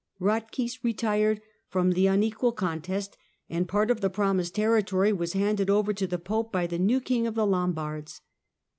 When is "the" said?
1.91-2.07, 4.01-4.09, 6.07-6.17, 6.65-6.79, 7.35-7.45